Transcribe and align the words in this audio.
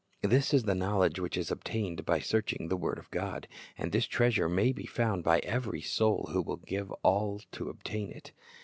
This 0.23 0.51
is 0.51 0.63
the 0.63 0.73
knowledge 0.73 1.19
which 1.19 1.37
is 1.37 1.51
obtained 1.51 2.07
by 2.07 2.17
searching 2.19 2.69
the 2.69 2.75
word 2.75 2.97
of 2.97 3.11
God. 3.11 3.47
And 3.77 3.91
this 3.91 4.07
treasure 4.07 4.49
may 4.49 4.71
be 4.71 4.87
found 4.87 5.23
by 5.23 5.37
every 5.41 5.81
soul 5.81 6.31
who 6.33 6.41
will 6.41 6.57
give 6.57 6.89
all 7.03 7.39
to 7.51 7.69
obtain 7.69 8.09
it. 8.09 8.31